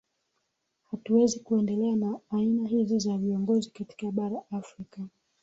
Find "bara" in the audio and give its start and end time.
4.11-4.43